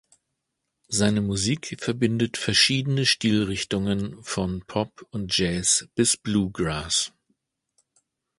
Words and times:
Seine 0.87 1.21
Musik 1.21 1.75
verbindet 1.79 2.35
verschiedene 2.37 3.05
Stilrichtungen 3.05 4.23
von 4.23 4.63
Pop 4.65 5.05
und 5.11 5.37
Jazz 5.37 5.87
bis 5.93 6.17
Bluegrass. 6.17 7.13